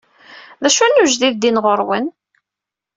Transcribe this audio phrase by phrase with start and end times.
[0.61, 2.05] D acu n ujdid din ɣur-wen?